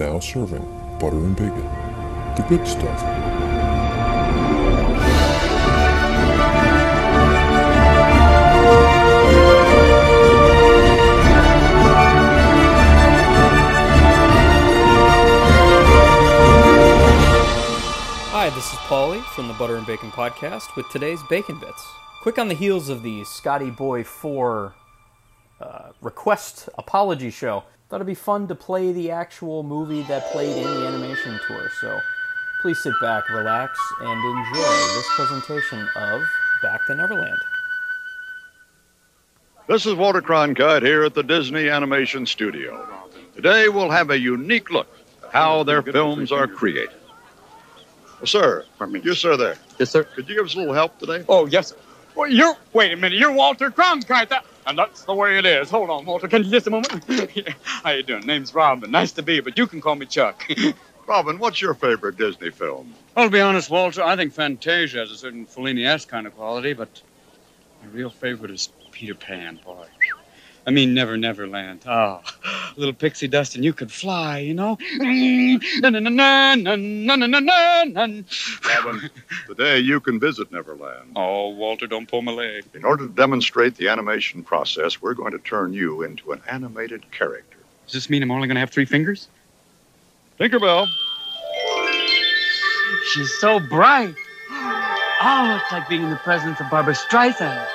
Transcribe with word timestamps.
Now 0.00 0.18
serving 0.18 0.64
butter 0.98 1.18
and 1.18 1.36
bacon. 1.36 1.62
The 2.34 2.46
good 2.48 2.66
stuff. 2.66 3.02
Hi, 18.30 18.48
this 18.54 18.64
is 18.64 18.78
Paulie 18.88 19.22
from 19.34 19.48
the 19.48 19.52
Butter 19.52 19.76
and 19.76 19.86
Bacon 19.86 20.10
Podcast 20.10 20.74
with 20.76 20.88
today's 20.88 21.20
Bacon 21.28 21.58
Bits. 21.60 21.86
Quick 22.22 22.38
on 22.38 22.48
the 22.48 22.54
heels 22.54 22.88
of 22.88 23.02
the 23.02 23.22
Scotty 23.24 23.68
Boy 23.70 24.02
4 24.04 24.74
uh, 25.60 25.90
request 26.00 26.70
apology 26.78 27.28
show, 27.28 27.64
thought 27.90 27.96
it'd 27.96 28.06
be 28.06 28.14
fun 28.14 28.46
to 28.46 28.54
play 28.54 28.92
the 28.92 29.10
actual 29.10 29.64
movie 29.64 30.02
that 30.02 30.22
played 30.30 30.56
in 30.56 30.62
the 30.62 30.86
animation 30.86 31.40
tour. 31.48 31.68
So 31.80 32.00
please 32.62 32.78
sit 32.78 32.94
back, 33.02 33.28
relax, 33.28 33.76
and 34.00 34.38
enjoy 34.38 34.62
this 34.94 35.06
presentation 35.16 35.88
of 35.96 36.22
Back 36.62 36.86
to 36.86 36.94
Neverland. 36.94 37.40
This 39.66 39.86
is 39.86 39.94
Walter 39.94 40.22
Cronkite 40.22 40.82
here 40.82 41.02
at 41.02 41.14
the 41.14 41.24
Disney 41.24 41.68
Animation 41.68 42.26
Studio. 42.26 42.86
Today 43.34 43.68
we'll 43.68 43.90
have 43.90 44.10
a 44.10 44.18
unique 44.18 44.70
look 44.70 44.86
at 45.24 45.32
how 45.32 45.64
their 45.64 45.82
films 45.82 46.30
are 46.30 46.46
created. 46.46 46.94
Well, 48.20 48.26
sir, 48.26 48.66
you 49.02 49.14
sir 49.14 49.36
there. 49.36 49.56
Yes, 49.80 49.90
sir. 49.90 50.04
Could 50.04 50.28
you 50.28 50.36
give 50.36 50.44
us 50.44 50.54
a 50.54 50.58
little 50.58 50.74
help 50.74 50.96
today? 51.00 51.24
Oh, 51.28 51.46
yes, 51.46 51.70
sir. 51.70 51.76
Well, 52.14 52.30
you're, 52.30 52.56
wait 52.72 52.92
a 52.92 52.96
minute, 52.96 53.18
you're 53.18 53.32
Walter 53.32 53.70
Cronkite. 53.70 54.28
That, 54.28 54.44
and 54.66 54.78
that's 54.78 55.04
the 55.04 55.14
way 55.14 55.38
it 55.38 55.46
is. 55.46 55.70
Hold 55.70 55.90
on, 55.90 56.04
Walter. 56.04 56.28
Can 56.28 56.44
you 56.44 56.50
just 56.50 56.66
a 56.66 56.70
moment? 56.70 57.04
How 57.62 57.90
you 57.90 58.02
doing? 58.02 58.26
Name's 58.26 58.54
Robin. 58.54 58.90
Nice 58.90 59.12
to 59.12 59.22
be 59.22 59.36
you, 59.36 59.42
but 59.42 59.56
you 59.56 59.66
can 59.66 59.80
call 59.80 59.94
me 59.94 60.06
Chuck. 60.06 60.48
Robin, 61.06 61.38
what's 61.38 61.60
your 61.60 61.74
favorite 61.74 62.16
Disney 62.16 62.50
film? 62.50 62.94
Well, 63.16 63.26
to 63.26 63.30
be 63.30 63.40
honest, 63.40 63.70
Walter, 63.70 64.02
I 64.02 64.16
think 64.16 64.32
Fantasia 64.32 64.98
has 64.98 65.10
a 65.10 65.16
certain 65.16 65.46
Fellini-esque 65.46 66.08
kind 66.08 66.26
of 66.26 66.36
quality, 66.36 66.72
but 66.72 67.02
my 67.82 67.88
real 67.90 68.10
favorite 68.10 68.50
is 68.50 68.68
Peter 68.92 69.14
Pan, 69.14 69.58
boy. 69.64 69.86
I 70.66 70.70
mean, 70.70 70.94
Never 70.94 71.16
Never 71.16 71.48
Land. 71.48 71.80
Oh, 71.86 72.20
ah. 72.24 72.36
little 72.76 72.94
pixie 72.94 73.28
dust 73.28 73.54
and 73.54 73.64
you 73.64 73.72
could 73.72 73.90
fly, 73.90 74.38
you 74.38 74.54
know? 74.54 74.76
Mm, 74.96 75.62
Robin, 78.68 79.10
today 79.46 79.78
you 79.78 80.00
can 80.00 80.20
visit 80.20 80.50
Neverland. 80.52 81.12
Oh, 81.16 81.48
Walter, 81.50 81.86
don't 81.86 82.08
pull 82.08 82.22
my 82.22 82.32
leg. 82.32 82.64
In 82.74 82.84
order 82.84 83.06
to 83.06 83.12
demonstrate 83.12 83.76
the 83.76 83.88
animation 83.88 84.42
process, 84.42 85.00
we're 85.00 85.14
going 85.14 85.32
to 85.32 85.38
turn 85.38 85.72
you 85.72 86.02
into 86.02 86.32
an 86.32 86.40
animated 86.48 87.10
character. 87.10 87.58
Does 87.86 87.94
this 87.94 88.10
mean 88.10 88.22
I'm 88.22 88.30
only 88.30 88.46
going 88.46 88.56
to 88.56 88.60
have 88.60 88.70
three 88.70 88.84
fingers? 88.84 89.28
Tinkerbell. 90.38 90.88
She's 93.12 93.32
so 93.40 93.60
bright. 93.60 94.14
Ah, 95.22 95.52
oh, 95.52 95.56
it's 95.62 95.70
like 95.70 95.86
being 95.86 96.02
in 96.02 96.08
the 96.08 96.16
presence 96.16 96.58
of 96.60 96.70
Barbra 96.70 96.94
Streisand. 96.94 97.68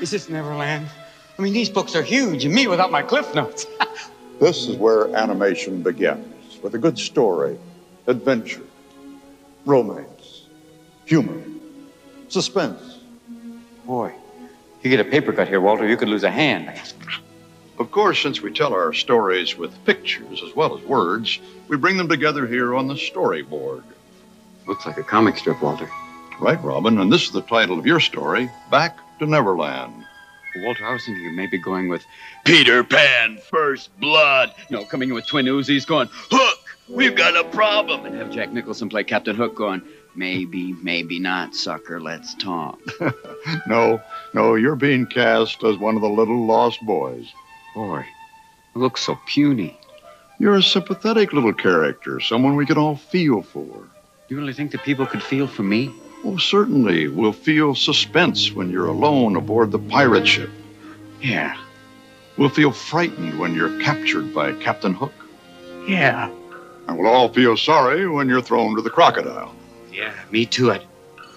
Is 0.00 0.12
this 0.12 0.28
Neverland? 0.28 0.88
I 1.38 1.42
mean, 1.42 1.52
these 1.52 1.68
books 1.68 1.96
are 1.96 2.02
huge, 2.02 2.44
and 2.44 2.54
me 2.54 2.68
without 2.68 2.92
my 2.92 3.02
cliff 3.02 3.34
notes. 3.34 3.66
this 4.40 4.68
is 4.68 4.76
where 4.76 5.14
animation 5.16 5.82
begins 5.82 6.62
with 6.62 6.74
a 6.74 6.78
good 6.78 6.96
story, 6.98 7.58
adventure, 8.06 8.62
romance, 9.64 10.46
humor, 11.04 11.42
suspense. 12.28 13.00
Boy, 13.86 14.12
you 14.82 14.90
get 14.90 15.00
a 15.00 15.04
paper 15.04 15.32
cut 15.32 15.48
here, 15.48 15.60
Walter, 15.60 15.88
you 15.88 15.96
could 15.96 16.08
lose 16.08 16.24
a 16.24 16.30
hand. 16.30 16.80
Of 17.80 17.90
course, 17.90 18.20
since 18.22 18.40
we 18.40 18.52
tell 18.52 18.72
our 18.72 18.92
stories 18.92 19.56
with 19.56 19.72
pictures 19.84 20.42
as 20.46 20.54
well 20.54 20.78
as 20.78 20.84
words, 20.84 21.40
we 21.66 21.76
bring 21.76 21.96
them 21.96 22.08
together 22.08 22.46
here 22.46 22.74
on 22.74 22.86
the 22.86 22.94
storyboard. 22.94 23.82
Looks 24.66 24.86
like 24.86 24.98
a 24.98 25.02
comic 25.02 25.38
strip, 25.38 25.60
Walter. 25.60 25.88
Right, 26.40 26.62
Robin, 26.62 27.00
and 27.00 27.12
this 27.12 27.24
is 27.24 27.32
the 27.32 27.42
title 27.42 27.78
of 27.78 27.86
your 27.86 27.98
story, 27.98 28.48
Back 28.70 28.98
to 29.18 29.26
Neverland. 29.26 30.04
Walter, 30.56 30.86
I 30.86 30.92
was 30.92 31.04
thinking 31.04 31.26
of 31.26 31.34
maybe 31.34 31.58
going 31.58 31.88
with 31.88 32.04
Peter 32.44 32.82
Pan, 32.82 33.38
First 33.50 33.90
Blood. 34.00 34.52
You 34.68 34.78
know, 34.78 34.84
coming 34.84 35.10
in 35.10 35.14
with 35.14 35.26
twin 35.26 35.46
Uzis 35.46 35.86
going, 35.86 36.08
Hook, 36.10 36.58
we've 36.88 37.14
got 37.14 37.36
a 37.36 37.48
problem. 37.50 38.06
And 38.06 38.14
have 38.16 38.30
Jack 38.30 38.52
Nicholson 38.52 38.88
play 38.88 39.04
Captain 39.04 39.36
Hook 39.36 39.54
going, 39.54 39.82
maybe, 40.14 40.72
maybe 40.82 41.18
not, 41.18 41.54
sucker, 41.54 42.00
let's 42.00 42.34
talk. 42.34 42.78
No, 43.66 44.00
no, 44.34 44.56
you're 44.56 44.76
being 44.76 45.06
cast 45.06 45.62
as 45.62 45.78
one 45.78 45.94
of 45.94 46.02
the 46.02 46.08
little 46.08 46.44
lost 46.44 46.84
boys. 46.84 47.32
Boy, 47.74 48.00
it 48.00 48.78
looks 48.78 49.02
so 49.02 49.18
puny. 49.26 49.78
You're 50.38 50.56
a 50.56 50.62
sympathetic 50.62 51.32
little 51.32 51.54
character, 51.54 52.20
someone 52.20 52.56
we 52.56 52.66
can 52.66 52.78
all 52.78 52.96
feel 52.96 53.42
for. 53.42 53.88
You 54.28 54.36
really 54.36 54.52
think 54.52 54.72
that 54.72 54.82
people 54.82 55.06
could 55.06 55.22
feel 55.22 55.46
for 55.46 55.62
me? 55.62 55.90
Oh, 56.24 56.36
certainly, 56.36 57.08
we'll 57.08 57.32
feel 57.32 57.74
suspense 57.74 58.52
when 58.52 58.70
you're 58.70 58.88
alone 58.88 59.36
aboard 59.36 59.70
the 59.70 59.78
pirate 59.78 60.26
ship. 60.26 60.50
Yeah, 61.22 61.56
We'll 62.36 62.48
feel 62.48 62.70
frightened 62.70 63.36
when 63.40 63.52
you're 63.54 63.80
captured 63.80 64.32
by 64.32 64.52
Captain 64.54 64.94
Hook. 64.94 65.12
yeah. 65.88 66.30
And 66.86 66.96
we'll 66.98 67.10
all 67.12 67.28
feel 67.28 67.54
sorry 67.56 68.08
when 68.08 68.28
you're 68.30 68.40
thrown 68.40 68.74
to 68.76 68.80
the 68.80 68.88
crocodile. 68.88 69.54
Yeah, 69.92 70.14
me 70.30 70.46
too. 70.46 70.70
I'd... 70.72 70.82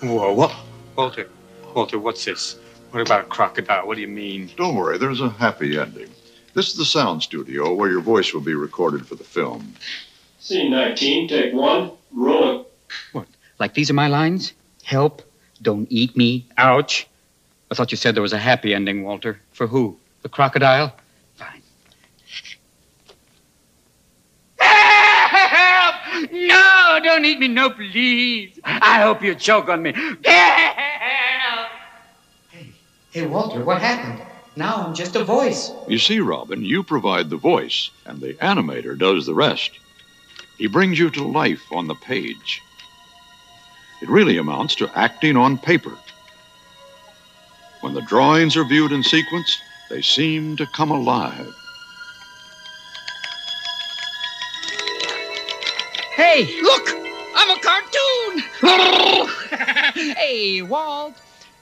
Whoa, 0.01 0.31
what? 0.33 0.53
Walter, 0.95 1.27
Walter, 1.75 1.99
what's 1.99 2.23
this? 2.23 2.57
What 2.91 3.01
about 3.01 3.21
a 3.21 3.23
crocodile? 3.27 3.85
What 3.87 3.95
do 3.95 4.01
you 4.01 4.07
mean? 4.07 4.49
Don't 4.55 4.75
worry, 4.75 4.97
there's 4.97 5.19
a 5.21 5.29
happy 5.29 5.77
ending. 5.77 6.09
This 6.53 6.69
is 6.69 6.75
the 6.77 6.85
sound 6.85 7.21
studio 7.23 7.73
where 7.73 7.89
your 7.89 7.99
voice 8.01 8.33
will 8.33 8.41
be 8.41 8.53
recorded 8.53 9.05
for 9.07 9.15
the 9.15 9.23
film. 9.25 9.73
Scene 10.39 10.71
19, 10.71 11.27
take 11.27 11.53
one, 11.53 11.91
roll 12.13 12.61
it. 12.61 12.67
What? 13.11 13.27
Like 13.59 13.73
these 13.73 13.89
are 13.89 13.93
my 13.95 14.07
lines? 14.07 14.53
Help, 14.91 15.21
don't 15.61 15.87
eat 15.89 16.17
me, 16.17 16.45
ouch. 16.57 17.07
I 17.71 17.75
thought 17.75 17.91
you 17.91 17.97
said 17.97 18.13
there 18.13 18.21
was 18.21 18.33
a 18.33 18.37
happy 18.37 18.73
ending, 18.73 19.05
Walter. 19.05 19.39
For 19.53 19.65
who? 19.65 19.97
The 20.21 20.27
crocodile? 20.27 20.93
Fine. 21.35 21.61
Help! 24.57 25.95
No, 26.33 26.99
don't 27.01 27.23
eat 27.23 27.39
me, 27.39 27.47
no, 27.47 27.69
please. 27.69 28.59
I 28.65 28.99
hope 28.99 29.23
you 29.23 29.33
choke 29.33 29.69
on 29.69 29.81
me. 29.81 29.93
Help! 29.93 30.25
Hey, 32.49 32.73
hey, 33.11 33.27
Walter, 33.27 33.63
what 33.63 33.79
happened? 33.79 34.21
Now 34.57 34.75
I'm 34.85 34.93
just 34.93 35.15
a 35.15 35.23
voice. 35.23 35.71
You 35.87 35.99
see, 35.99 36.19
Robin, 36.19 36.65
you 36.65 36.83
provide 36.83 37.29
the 37.29 37.37
voice, 37.37 37.91
and 38.05 38.19
the 38.19 38.33
animator 38.41 38.99
does 38.99 39.25
the 39.25 39.35
rest. 39.35 39.71
He 40.57 40.67
brings 40.67 40.99
you 40.99 41.09
to 41.11 41.23
life 41.23 41.63
on 41.71 41.87
the 41.87 41.95
page. 41.95 42.61
It 44.01 44.09
really 44.09 44.37
amounts 44.37 44.73
to 44.75 44.89
acting 44.97 45.37
on 45.37 45.57
paper. 45.59 45.95
When 47.81 47.93
the 47.93 48.01
drawings 48.01 48.57
are 48.57 48.63
viewed 48.63 48.91
in 48.91 49.03
sequence, 49.03 49.59
they 49.89 50.01
seem 50.01 50.57
to 50.57 50.65
come 50.67 50.89
alive. 50.89 51.53
Hey, 56.15 56.61
look! 56.61 56.89
I'm 57.35 57.49
a 57.49 57.59
cartoon! 57.61 58.43
hey, 60.15 60.61
Walt, 60.61 61.15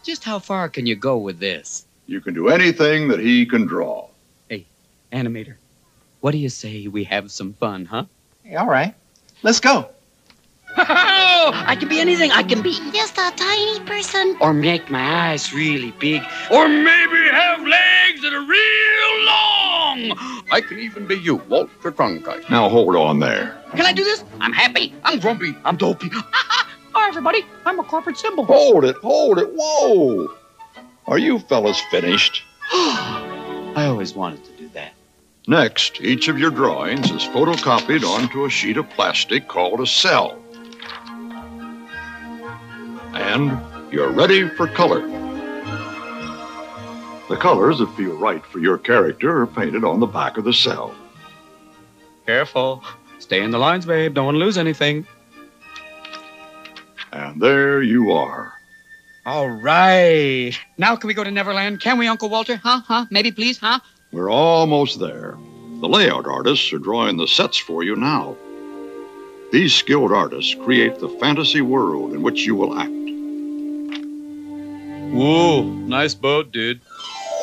just 0.03 0.23
how 0.23 0.39
far 0.39 0.69
can 0.69 0.85
you 0.85 0.95
go 0.95 1.17
with 1.17 1.39
this? 1.39 1.85
You 2.05 2.21
can 2.21 2.33
do 2.33 2.49
anything 2.49 3.07
that 3.09 3.19
he 3.19 3.45
can 3.45 3.65
draw. 3.65 4.07
Hey, 4.49 4.65
animator, 5.11 5.55
what 6.21 6.31
do 6.31 6.37
you 6.37 6.49
say 6.49 6.87
we 6.87 7.03
have 7.05 7.31
some 7.31 7.53
fun, 7.53 7.85
huh? 7.85 8.05
Hey, 8.43 8.55
All 8.55 8.67
right. 8.67 8.95
Let's 9.43 9.59
go. 9.59 9.89
I 11.53 11.75
can 11.75 11.87
be 11.87 11.99
anything. 11.99 12.31
I 12.31 12.43
can 12.43 12.61
be. 12.61 12.73
Just 12.91 13.17
a 13.17 13.31
tiny 13.35 13.79
person. 13.81 14.37
Or 14.41 14.53
make 14.53 14.89
my 14.89 15.29
eyes 15.29 15.53
really 15.53 15.91
big. 15.99 16.21
Or 16.51 16.67
maybe 16.67 17.29
have 17.31 17.61
legs 17.61 18.21
that 18.21 18.33
are 18.33 18.45
real 18.45 19.25
long. 19.25 20.17
I 20.51 20.61
can 20.61 20.79
even 20.79 21.05
be 21.07 21.15
you, 21.15 21.35
Walter 21.49 21.91
Cronkite. 21.91 22.49
Now 22.49 22.69
hold 22.69 22.95
on 22.95 23.19
there. 23.19 23.61
Can 23.71 23.85
I 23.85 23.93
do 23.93 24.03
this? 24.03 24.23
I'm 24.39 24.53
happy. 24.53 24.93
I'm 25.03 25.19
grumpy. 25.19 25.55
I'm 25.65 25.77
dopey. 25.77 26.09
Hi, 26.13 27.07
everybody. 27.07 27.45
I'm 27.65 27.79
a 27.79 27.83
corporate 27.83 28.17
symbol. 28.17 28.45
Hold 28.45 28.83
it, 28.85 28.95
hold 28.97 29.37
it. 29.37 29.49
Whoa! 29.53 30.33
Are 31.07 31.17
you 31.17 31.39
fellas 31.39 31.79
finished? 31.91 32.43
I 32.71 33.85
always 33.87 34.13
wanted 34.13 34.43
to 34.45 34.51
do 34.53 34.69
that. 34.69 34.93
Next, 35.47 36.01
each 36.01 36.27
of 36.27 36.37
your 36.37 36.51
drawings 36.51 37.11
is 37.11 37.23
photocopied 37.23 38.03
onto 38.03 38.45
a 38.45 38.49
sheet 38.49 38.77
of 38.77 38.89
plastic 38.89 39.47
called 39.47 39.81
a 39.81 39.87
cel. 39.87 40.38
And 43.19 43.51
you're 43.91 44.11
ready 44.11 44.47
for 44.49 44.67
color. 44.67 45.01
The 47.27 47.37
colors 47.37 47.77
that 47.79 47.93
feel 47.95 48.17
right 48.17 48.43
for 48.45 48.59
your 48.59 48.77
character 48.77 49.41
are 49.41 49.47
painted 49.47 49.83
on 49.83 49.99
the 49.99 50.07
back 50.07 50.37
of 50.37 50.45
the 50.45 50.53
cel. 50.53 50.95
Careful. 52.25 52.83
Stay 53.19 53.43
in 53.43 53.51
the 53.51 53.59
lines, 53.59 53.85
babe. 53.85 54.13
Don't 54.13 54.25
want 54.25 54.35
to 54.35 54.39
lose 54.39 54.57
anything. 54.57 55.05
And 57.11 57.41
there 57.41 57.81
you 57.81 58.11
are. 58.11 58.53
All 59.25 59.49
right. 59.49 60.53
Now 60.77 60.95
can 60.95 61.07
we 61.07 61.13
go 61.13 61.23
to 61.23 61.29
Neverland? 61.29 61.81
Can 61.81 61.97
we, 61.97 62.07
Uncle 62.07 62.29
Walter? 62.29 62.55
Huh? 62.55 62.81
Huh? 62.87 63.05
Maybe, 63.11 63.31
please? 63.31 63.57
Huh? 63.57 63.79
We're 64.11 64.31
almost 64.31 64.99
there. 64.99 65.37
The 65.81 65.89
layout 65.89 66.25
artists 66.25 66.71
are 66.73 66.79
drawing 66.79 67.17
the 67.17 67.27
sets 67.27 67.57
for 67.57 67.83
you 67.83 67.95
now. 67.95 68.37
These 69.51 69.75
skilled 69.75 70.11
artists 70.11 70.55
create 70.55 70.99
the 70.99 71.09
fantasy 71.19 71.61
world 71.61 72.13
in 72.13 72.21
which 72.21 72.45
you 72.45 72.55
will 72.55 72.77
act. 72.79 72.91
Whoa, 75.11 75.63
nice 75.63 76.13
boat, 76.13 76.51
dude. 76.51 76.81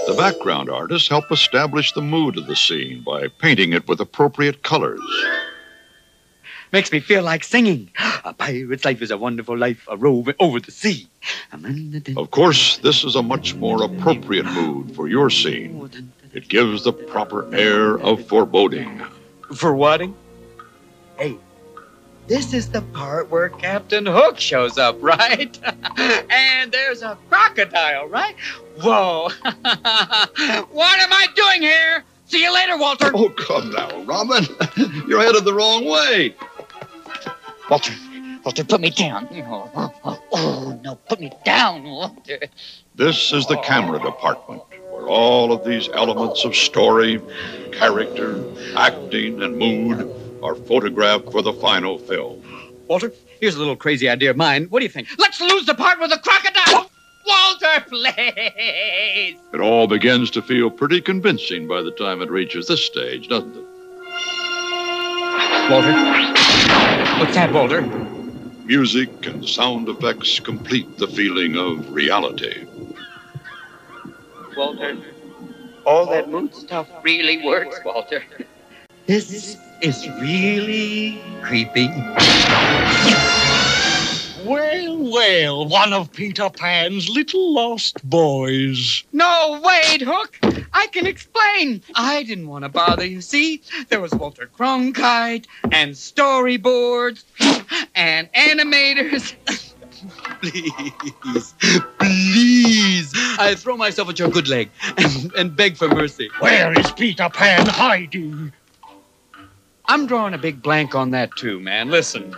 The 0.06 0.14
background 0.14 0.70
artists 0.70 1.08
help 1.08 1.32
establish 1.32 1.92
the 1.92 2.00
mood 2.00 2.38
of 2.38 2.46
the 2.46 2.54
scene 2.54 3.02
by 3.02 3.26
painting 3.26 3.72
it 3.72 3.88
with 3.88 4.00
appropriate 4.00 4.62
colors. 4.62 5.00
Makes 6.72 6.92
me 6.92 7.00
feel 7.00 7.22
like 7.22 7.42
singing. 7.42 7.90
A 8.24 8.32
pirate's 8.32 8.84
life 8.84 9.02
is 9.02 9.10
a 9.10 9.16
wonderful 9.18 9.56
life, 9.56 9.86
a 9.90 9.96
roving 9.96 10.34
over 10.38 10.60
the 10.60 10.70
sea. 10.70 11.08
Of 12.16 12.30
course, 12.30 12.78
this 12.78 13.02
is 13.02 13.16
a 13.16 13.22
much 13.22 13.54
more 13.54 13.82
appropriate 13.82 14.46
mood 14.46 14.94
for 14.94 15.08
your 15.08 15.28
scene. 15.28 15.90
It 16.32 16.48
gives 16.48 16.84
the 16.84 16.92
proper 16.92 17.52
air 17.54 17.98
of 17.98 18.26
foreboding. 18.26 19.02
For 19.54 19.74
wedding? 19.74 20.14
Hey, 21.18 21.36
this 22.26 22.52
is 22.52 22.70
the 22.70 22.82
part 22.82 23.30
where 23.30 23.48
Captain 23.48 24.04
Hook 24.04 24.38
shows 24.38 24.78
up, 24.78 24.96
right? 25.00 25.58
and 26.30 26.72
there's 26.72 27.02
a 27.02 27.16
crocodile, 27.28 28.08
right? 28.08 28.34
Whoa. 28.80 29.28
what 29.42 31.00
am 31.00 31.12
I 31.12 31.26
doing 31.34 31.62
here? 31.62 32.04
See 32.26 32.42
you 32.42 32.52
later, 32.52 32.76
Walter. 32.76 33.12
Oh, 33.14 33.28
come 33.28 33.70
now, 33.70 34.02
Robin. 34.02 34.44
You're 35.08 35.20
headed 35.20 35.44
the 35.44 35.54
wrong 35.54 35.84
way. 35.84 36.34
Walter, 37.70 37.92
Walter, 38.44 38.64
put 38.64 38.80
me 38.80 38.90
down. 38.90 39.28
Oh, 39.48 39.70
oh, 40.04 40.22
oh, 40.32 40.80
no, 40.82 40.96
put 41.08 41.20
me 41.20 41.30
down, 41.44 41.84
Walter. 41.84 42.40
This 42.96 43.32
is 43.32 43.46
the 43.46 43.56
camera 43.58 44.00
department, 44.00 44.62
where 44.90 45.06
all 45.06 45.52
of 45.52 45.64
these 45.64 45.88
elements 45.90 46.44
of 46.44 46.56
story, 46.56 47.20
character, 47.72 48.42
acting, 48.74 49.42
and 49.42 49.56
mood 49.56 50.25
are 50.42 50.54
photographed 50.54 51.30
for 51.32 51.42
the 51.42 51.52
final 51.54 51.98
film. 51.98 52.42
Walter, 52.88 53.12
here's 53.40 53.56
a 53.56 53.58
little 53.58 53.76
crazy 53.76 54.08
idea 54.08 54.30
of 54.30 54.36
mine. 54.36 54.66
What 54.70 54.80
do 54.80 54.84
you 54.84 54.90
think? 54.90 55.08
Let's 55.18 55.40
lose 55.40 55.66
the 55.66 55.74
part 55.74 55.98
with 55.98 56.10
the 56.10 56.18
crocodile. 56.18 56.90
Walter, 57.26 57.84
please. 57.88 59.38
It 59.52 59.60
all 59.60 59.86
begins 59.86 60.30
to 60.32 60.42
feel 60.42 60.70
pretty 60.70 61.00
convincing 61.00 61.66
by 61.66 61.82
the 61.82 61.90
time 61.90 62.22
it 62.22 62.30
reaches 62.30 62.68
this 62.68 62.84
stage, 62.84 63.28
doesn't 63.28 63.56
it? 63.56 63.64
Walter, 65.68 65.92
what's 67.18 67.34
that, 67.34 67.50
Walter? 67.52 67.82
Music 68.66 69.26
and 69.26 69.48
sound 69.48 69.88
effects 69.88 70.38
complete 70.38 70.98
the 70.98 71.08
feeling 71.08 71.56
of 71.56 71.92
reality. 71.92 72.66
Walter, 74.56 74.96
all 75.84 76.06
that 76.06 76.28
mood 76.30 76.54
stuff 76.54 76.88
really 77.02 77.44
works, 77.44 77.80
Walter. 77.84 78.22
This 79.06 79.56
is 79.82 80.08
really 80.20 81.20
creepy. 81.40 81.88
Well, 84.44 84.98
well, 84.98 85.68
one 85.68 85.92
of 85.92 86.12
Peter 86.12 86.50
Pan's 86.50 87.08
little 87.08 87.54
lost 87.54 88.08
boys. 88.08 89.04
No, 89.12 89.60
wait, 89.62 90.02
Hook. 90.02 90.38
I 90.72 90.88
can 90.88 91.06
explain. 91.06 91.82
I 91.94 92.24
didn't 92.24 92.48
want 92.48 92.64
to 92.64 92.68
bother 92.68 93.06
you. 93.06 93.20
See, 93.20 93.62
there 93.90 94.00
was 94.00 94.12
Walter 94.12 94.50
Cronkite 94.58 95.46
and 95.70 95.92
storyboards 95.92 97.22
and 97.94 98.32
animators. 98.32 99.34
please, 100.40 101.54
please. 101.98 103.12
I 103.38 103.54
throw 103.56 103.76
myself 103.76 104.08
at 104.08 104.18
your 104.18 104.30
good 104.30 104.48
leg 104.48 104.68
and, 104.96 105.32
and 105.36 105.56
beg 105.56 105.76
for 105.76 105.88
mercy. 105.88 106.28
Where 106.40 106.76
is 106.78 106.90
Peter 106.92 107.28
Pan 107.28 107.66
hiding? 107.66 108.52
I'm 109.88 110.06
drawing 110.06 110.34
a 110.34 110.38
big 110.38 110.62
blank 110.62 110.94
on 110.94 111.10
that 111.12 111.34
too, 111.36 111.60
man. 111.60 111.90
Listen, 111.90 112.34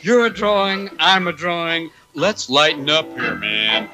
you're 0.00 0.26
a 0.26 0.30
drawing, 0.30 0.90
I'm 0.98 1.26
a 1.26 1.32
drawing. 1.32 1.90
Let's 2.14 2.50
lighten 2.50 2.90
up 2.90 3.06
here, 3.18 3.34
man. 3.36 3.88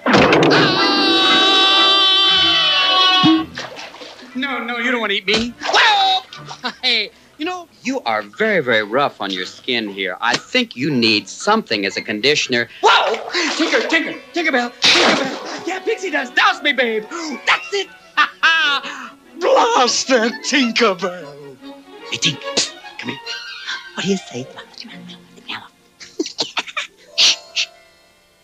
No, 4.35 4.65
no, 4.65 4.79
you 4.79 4.91
don't 4.91 5.01
want 5.01 5.11
to 5.11 5.17
eat 5.17 5.27
me. 5.27 5.55
Whoa! 5.63 6.71
Hey, 6.83 7.11
you 7.39 7.45
know, 7.45 7.69
you 7.83 8.01
are 8.01 8.23
very, 8.23 8.61
very 8.61 8.83
rough 8.83 9.21
on 9.21 9.31
your 9.31 9.47
skin 9.47 9.89
here. 9.89 10.17
I 10.21 10.37
think 10.37 10.75
you 10.75 10.91
need 10.91 11.29
something 11.29 11.85
as 11.87 11.97
a 11.97 12.03
conditioner. 12.03 12.69
Whoa! 12.83 13.15
Tinker, 13.57 13.87
Tinker, 13.89 14.19
Tinkerbell, 14.33 14.73
Tinkerbell. 14.81 15.67
Yeah, 15.67 15.79
Pixie 15.81 16.11
dust. 16.11 16.35
Douse 16.35 16.63
me, 16.63 16.73
babe. 16.73 17.05
That's 17.47 17.75
it. 17.75 17.89
Ha 18.17 18.33
ha! 18.43 19.15
Blast 19.39 20.09
that 20.09 20.33
Tinkerbell. 20.45 21.57
Hey, 22.11 22.19
Tink, 22.19 22.41
come 23.03 23.11
here. 23.11 23.21
What 23.95 24.05
do 24.05 24.11
you 24.11 24.19
say 24.19 24.47
about 24.53 24.65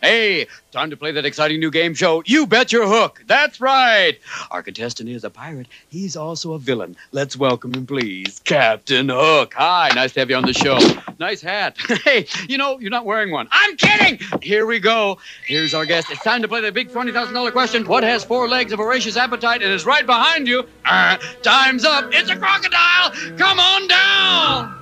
Hey, 0.00 0.46
time 0.70 0.90
to 0.90 0.96
play 0.96 1.10
that 1.12 1.24
exciting 1.24 1.58
new 1.58 1.72
game 1.72 1.92
show. 1.92 2.22
You 2.24 2.46
bet 2.46 2.70
your 2.70 2.86
hook. 2.86 3.22
That's 3.26 3.60
right. 3.60 4.16
Our 4.52 4.62
contestant 4.62 5.08
is 5.08 5.24
a 5.24 5.30
pirate. 5.30 5.66
He's 5.88 6.14
also 6.16 6.52
a 6.52 6.58
villain. 6.58 6.96
Let's 7.10 7.36
welcome 7.36 7.74
him, 7.74 7.84
please. 7.84 8.40
Captain 8.44 9.08
Hook. 9.08 9.54
Hi, 9.56 9.90
nice 9.94 10.12
to 10.12 10.20
have 10.20 10.30
you 10.30 10.36
on 10.36 10.44
the 10.44 10.52
show. 10.52 10.78
Nice 11.18 11.40
hat. 11.42 11.76
Hey, 12.04 12.26
you 12.48 12.56
know, 12.56 12.78
you're 12.78 12.90
not 12.90 13.04
wearing 13.04 13.32
one. 13.32 13.48
I'm 13.50 13.76
kidding. 13.76 14.20
Here 14.40 14.66
we 14.66 14.78
go. 14.78 15.18
Here's 15.46 15.74
our 15.74 15.84
guest. 15.84 16.10
It's 16.10 16.22
time 16.22 16.42
to 16.42 16.48
play 16.48 16.60
the 16.60 16.70
big 16.70 16.90
$20,000 16.90 17.52
question. 17.52 17.84
What 17.86 18.04
has 18.04 18.24
four 18.24 18.48
legs, 18.48 18.72
a 18.72 18.76
voracious 18.76 19.16
appetite, 19.16 19.62
and 19.62 19.72
is 19.72 19.84
right 19.84 20.06
behind 20.06 20.46
you? 20.46 20.66
Uh, 20.84 21.18
time's 21.42 21.84
up. 21.84 22.10
It's 22.14 22.30
a 22.30 22.36
crocodile. 22.36 23.10
Come 23.36 23.58
on 23.58 23.88
down. 23.88 24.77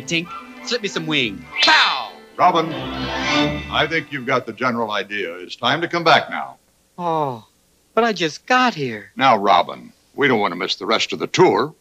Hey, 0.00 0.22
Tink, 0.22 0.66
slip 0.66 0.82
me 0.82 0.88
some 0.88 1.06
wing. 1.06 1.44
Pow! 1.62 2.12
Robin, 2.36 2.72
I 2.72 3.86
think 3.88 4.12
you've 4.12 4.26
got 4.26 4.46
the 4.46 4.52
general 4.52 4.90
idea. 4.90 5.34
It's 5.36 5.56
time 5.56 5.80
to 5.82 5.88
come 5.88 6.04
back 6.04 6.30
now. 6.30 6.56
Oh, 6.96 7.46
but 7.94 8.04
I 8.04 8.12
just 8.12 8.46
got 8.46 8.74
here. 8.74 9.10
Now, 9.16 9.36
Robin, 9.36 9.92
we 10.14 10.28
don't 10.28 10.40
want 10.40 10.52
to 10.52 10.56
miss 10.56 10.76
the 10.76 10.86
rest 10.86 11.12
of 11.12 11.18
the 11.18 11.26
tour. 11.26 11.74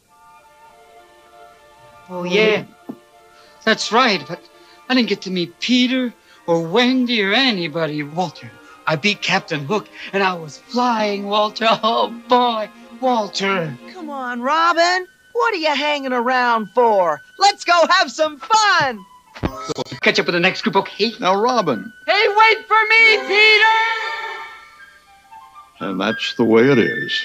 Oh, 2.09 2.23
yeah. 2.23 2.65
That's 3.63 3.91
right, 3.91 4.23
but 4.27 4.41
I 4.89 4.95
didn't 4.95 5.09
get 5.09 5.21
to 5.21 5.31
meet 5.31 5.59
Peter 5.59 6.13
or 6.47 6.61
Wendy 6.67 7.23
or 7.23 7.33
anybody, 7.33 8.03
Walter. 8.03 8.49
I 8.87 8.95
beat 8.95 9.21
Captain 9.21 9.65
Hook, 9.65 9.87
and 10.11 10.23
I 10.23 10.33
was 10.33 10.57
flying, 10.57 11.27
Walter. 11.27 11.67
Oh, 11.69 12.09
boy, 12.27 12.69
Walter. 12.99 13.77
Come 13.93 14.09
on, 14.09 14.41
Robin. 14.41 15.07
What 15.39 15.53
are 15.53 15.57
you 15.57 15.73
hanging 15.73 16.11
around 16.11 16.69
for? 16.71 17.21
Let's 17.37 17.63
go 17.63 17.85
have 17.89 18.11
some 18.11 18.39
fun. 18.39 19.05
Catch 20.01 20.19
up 20.19 20.25
with 20.25 20.33
the 20.33 20.39
next 20.39 20.63
group, 20.63 20.75
okay? 20.75 21.13
Now, 21.21 21.41
Robin, 21.41 21.91
Hey, 22.05 22.27
wait 22.27 22.67
for 22.67 22.77
me, 22.89 23.17
Peter! 23.25 23.79
and 25.79 26.01
that's 26.01 26.33
the 26.35 26.43
way 26.43 26.63
it 26.69 26.77
is. 26.77 27.21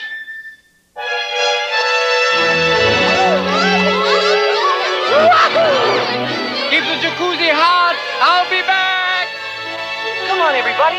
Keep 6.70 6.82
the 6.90 6.96
jacuzzi 7.04 7.50
hot. 7.54 7.94
I'll 8.20 8.48
be 8.50 8.62
back. 8.66 9.28
Come 10.26 10.40
on, 10.40 10.54
everybody. 10.56 10.98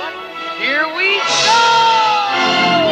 Here 0.61 0.85
we 0.95 1.19
go. 1.43 2.84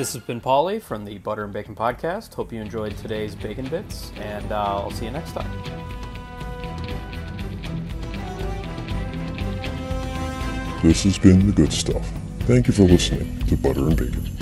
This 0.00 0.14
has 0.14 0.22
been 0.22 0.40
Polly 0.40 0.78
from 0.80 1.04
the 1.04 1.18
Butter 1.18 1.44
and 1.44 1.52
Bacon 1.52 1.74
Podcast. 1.74 2.32
Hope 2.32 2.54
you 2.54 2.60
enjoyed 2.62 2.96
today's 2.96 3.34
Bacon 3.34 3.68
Bits, 3.68 4.12
and 4.16 4.50
uh, 4.50 4.56
I'll 4.56 4.90
see 4.92 5.04
you 5.04 5.10
next 5.10 5.32
time. 5.32 5.50
This 10.82 11.02
has 11.02 11.18
been 11.18 11.46
The 11.46 11.52
Good 11.54 11.70
Stuff. 11.70 12.10
Thank 12.46 12.66
you 12.66 12.72
for 12.72 12.84
listening 12.84 13.40
to 13.40 13.58
Butter 13.58 13.88
and 13.88 13.96
Bacon. 13.98 14.39